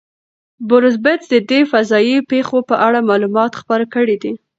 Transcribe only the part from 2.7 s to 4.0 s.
اړه معلومات خپاره